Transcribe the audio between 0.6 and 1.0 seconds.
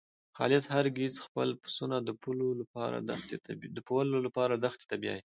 هر